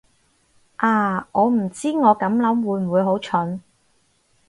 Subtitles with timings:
[0.77, 3.61] 啊，我唔知我咁諗會唔會好蠢